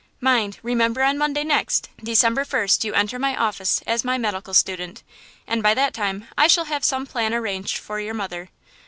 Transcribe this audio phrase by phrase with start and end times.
[0.19, 5.03] Mind, remember on Monday next, December 1st, you enter my office as my medical student,
[5.45, 8.49] and by that time I shall have some plan arranged for your mother.